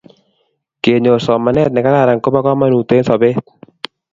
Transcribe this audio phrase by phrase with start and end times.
[0.83, 3.37] Kenyor somanet ne kararan ko po kamonut eng' sobet